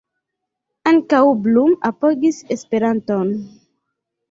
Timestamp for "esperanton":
2.59-3.33